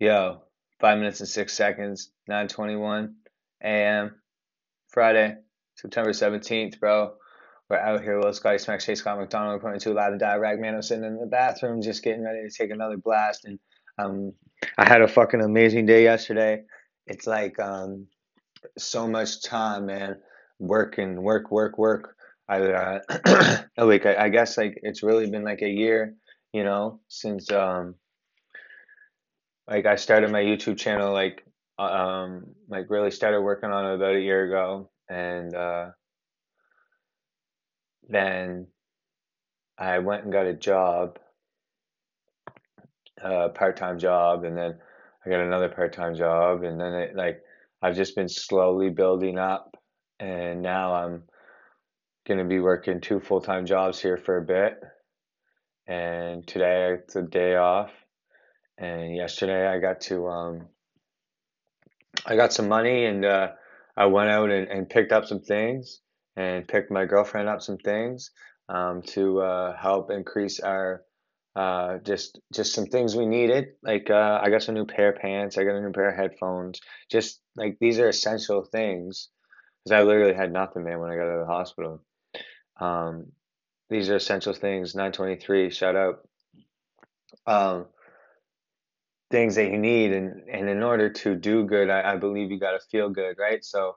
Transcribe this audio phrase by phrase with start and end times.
[0.00, 0.42] Yo,
[0.78, 3.14] five minutes and six seconds, 9:21
[3.64, 4.14] a.m.
[4.86, 5.34] Friday,
[5.74, 7.14] September 17th, bro.
[7.68, 10.60] We're out here with Scotty Smack, Chase Scott McDonald, according to live and direct.
[10.60, 13.44] Man, I'm sitting in the bathroom just getting ready to take another blast.
[13.44, 13.58] And
[13.98, 14.34] um,
[14.78, 16.62] I had a fucking amazing day yesterday.
[17.08, 18.06] It's like um,
[18.78, 20.20] so much time, man.
[20.60, 22.14] Working, work, work, work.
[22.48, 26.14] I, uh, like, I, I guess like it's really been like a year,
[26.52, 27.96] you know, since um,
[29.68, 31.44] like I started my YouTube channel like
[31.78, 35.90] um like really started working on it about a year ago and uh
[38.08, 38.66] then
[39.78, 41.18] I went and got a job
[43.22, 44.76] a part-time job and then
[45.24, 47.40] I got another part-time job and then it like
[47.82, 49.76] I've just been slowly building up
[50.18, 51.22] and now I'm
[52.26, 54.80] going to be working two full-time jobs here for a bit
[55.86, 57.90] and today it's a day off
[58.78, 60.68] and yesterday I got to um,
[62.24, 63.48] I got some money and uh,
[63.96, 66.00] I went out and, and picked up some things
[66.36, 68.30] and picked my girlfriend up some things
[68.68, 71.02] um, to uh, help increase our
[71.56, 73.68] uh, just just some things we needed.
[73.82, 76.16] Like uh, I got some new pair of pants, I got a new pair of
[76.16, 76.80] headphones.
[77.10, 79.28] Just like these are essential things
[79.84, 82.00] because I literally had nothing, man, when I got out of the hospital.
[82.80, 83.32] Um,
[83.90, 84.94] these are essential things.
[84.94, 86.28] 923, shout out.
[87.46, 87.86] Um,
[89.30, 92.58] things that you need and and in order to do good i, I believe you
[92.58, 93.64] got to feel good right?
[93.64, 93.96] So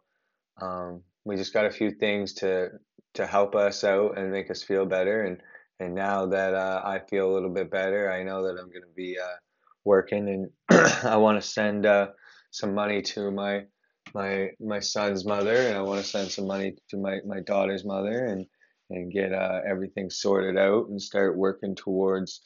[0.61, 2.69] um, we just got a few things to
[3.13, 5.41] to help us out and make us feel better and
[5.79, 8.81] and now that uh, i feel a little bit better i know that i'm going
[8.81, 9.37] to be uh,
[9.85, 10.49] working and
[11.03, 12.07] i want to send uh,
[12.51, 13.63] some money to my
[14.13, 17.85] my my son's mother and i want to send some money to my my daughter's
[17.85, 18.45] mother and
[18.89, 22.41] and get uh, everything sorted out and start working towards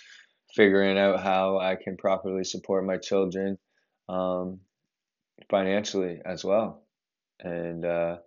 [0.53, 3.57] figuring out how I can properly support my children
[4.07, 4.59] um,
[5.49, 6.83] financially as well.
[7.39, 8.17] And uh,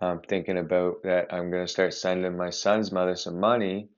[0.00, 3.88] I'm thinking about that I'm going to start sending my son's mother some money.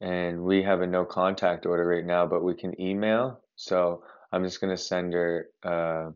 [0.00, 3.40] And we have a no contact order right now, but we can email.
[3.54, 6.10] So I'm just going to send her uh,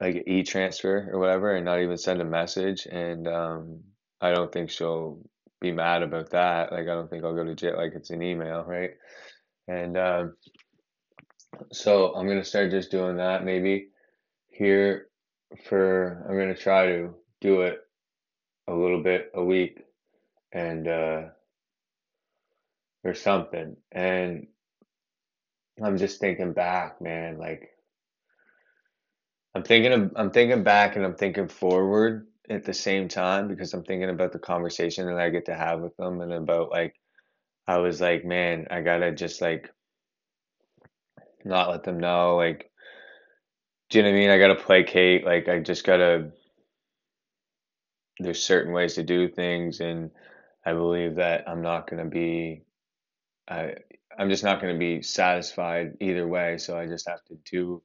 [0.00, 2.86] like e transfer or whatever and not even send a message.
[2.86, 3.80] And um,
[4.20, 5.18] I don't think she'll
[5.60, 6.72] be mad about that.
[6.72, 7.76] Like I don't think I'll go to jail.
[7.76, 8.92] Like it's an email, right?
[9.68, 10.36] And um,
[11.72, 13.44] so I'm gonna start just doing that.
[13.44, 13.88] Maybe
[14.50, 15.08] here
[15.68, 17.80] for I'm gonna try to do it
[18.68, 19.80] a little bit a week,
[20.52, 21.22] and uh,
[23.04, 23.76] or something.
[23.92, 24.46] And
[25.82, 27.38] I'm just thinking back, man.
[27.38, 27.70] Like
[29.54, 33.74] I'm thinking of I'm thinking back and I'm thinking forward at the same time because
[33.74, 36.94] I'm thinking about the conversation that I get to have with them and about like
[37.66, 39.70] I was like, man, I gotta just like
[41.44, 42.70] not let them know, like,
[43.90, 44.30] do you know what I mean?
[44.30, 46.30] I gotta placate, like, I just gotta.
[48.18, 50.10] There's certain ways to do things, and
[50.66, 52.64] I believe that I'm not gonna be,
[53.48, 53.74] I,
[54.18, 56.58] I'm just not gonna be satisfied either way.
[56.58, 57.82] So I just have to do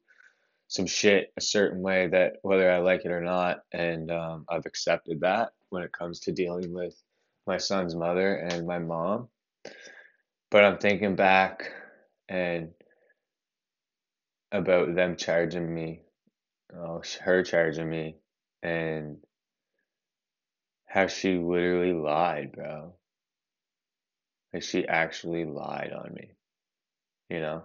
[0.74, 4.66] some shit a certain way that whether I like it or not, and um, I've
[4.66, 7.00] accepted that when it comes to dealing with
[7.46, 9.28] my son's mother and my mom.
[10.50, 11.70] But I'm thinking back
[12.28, 12.70] and
[14.50, 16.02] about them charging me,
[16.76, 18.16] oh, her charging me,
[18.60, 19.18] and
[20.86, 22.94] how she literally lied, bro.
[24.52, 26.32] Like she actually lied on me,
[27.30, 27.62] you know?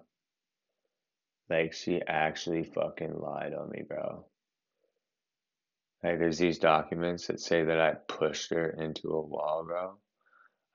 [1.49, 4.25] Like she actually fucking lied on me, bro.
[6.03, 9.97] Like there's these documents that say that I pushed her into a wall, bro.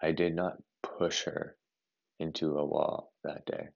[0.03, 1.57] I did not push her
[2.19, 3.69] into a wall that day.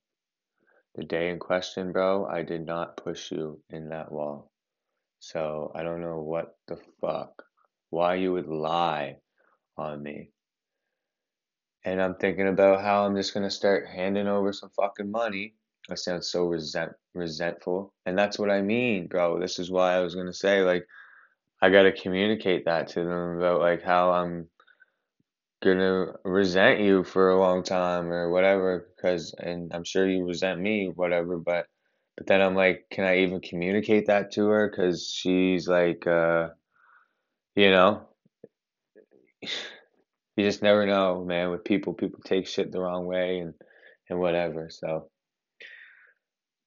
[0.96, 4.50] The day in question, bro, I did not push you in that wall.
[5.20, 7.44] So I don't know what the fuck,
[7.90, 9.18] why you would lie
[9.76, 10.30] on me.
[11.84, 15.54] And I'm thinking about how I'm just gonna start handing over some fucking money
[15.90, 17.94] I sound so resent resentful.
[18.06, 19.40] And that's what I mean, bro.
[19.40, 20.86] This is why I was gonna say, like,
[21.62, 24.48] I gotta communicate that to them about like how I'm
[25.62, 30.60] gonna resent you for a long time or whatever, because and I'm sure you resent
[30.60, 31.66] me, whatever, but
[32.16, 34.68] but then I'm like, can I even communicate that to her?
[34.70, 36.48] Because she's like, uh,
[37.56, 38.08] you know,
[39.42, 39.48] you
[40.44, 41.50] just never know, man.
[41.50, 43.54] With people, people take shit the wrong way and
[44.10, 44.68] and whatever.
[44.70, 45.10] So.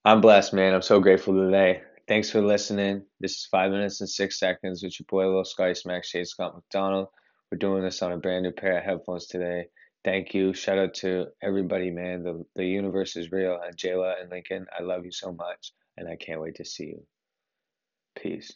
[0.04, 0.74] I'm blessed, man.
[0.74, 1.84] I'm so grateful today.
[2.08, 3.04] Thanks for listening.
[3.20, 6.56] This is five minutes and six seconds with your boy, Little Scotty Smack Shade Scott
[6.56, 7.10] McDonald.
[7.52, 9.66] We're doing this on a brand new pair of headphones today.
[10.04, 10.54] Thank you.
[10.54, 12.24] Shout out to everybody, man.
[12.24, 13.60] The the universe is real.
[13.64, 16.86] And Jayla and Lincoln, I love you so much, and I can't wait to see
[16.86, 17.06] you.
[18.16, 18.52] Peace.